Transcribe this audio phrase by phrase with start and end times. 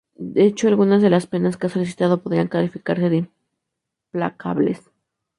[0.15, 3.29] De hecho, algunas de las penas que ha solicitado podrían calificarse de
[4.15, 4.81] implacables.